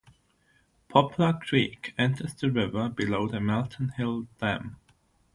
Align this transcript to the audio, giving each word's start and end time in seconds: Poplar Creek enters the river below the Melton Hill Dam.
Poplar 0.89 1.33
Creek 1.37 1.93
enters 1.95 2.33
the 2.33 2.49
river 2.49 2.89
below 2.89 3.27
the 3.27 3.39
Melton 3.39 3.89
Hill 3.89 4.25
Dam. 4.39 4.77